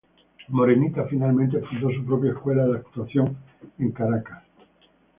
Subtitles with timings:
[0.47, 3.37] Morenita finalmente fundó su propia escuela de actuación
[3.77, 4.41] en Caracas.